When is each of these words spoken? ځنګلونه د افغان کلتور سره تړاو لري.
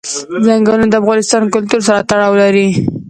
ځنګلونه 0.45 0.85
د 0.89 0.95
افغان 1.01 1.43
کلتور 1.55 1.81
سره 1.87 1.99
تړاو 2.09 2.33
لري. 2.41 2.67